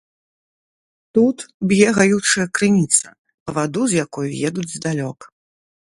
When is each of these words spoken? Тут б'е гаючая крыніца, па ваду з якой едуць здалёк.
Тут 1.17 1.37
б'е 1.71 1.87
гаючая 1.99 2.47
крыніца, 2.61 3.07
па 3.47 3.55
ваду 3.59 3.81
з 3.93 4.03
якой 4.05 4.27
едуць 4.51 4.69
здалёк. 4.77 5.19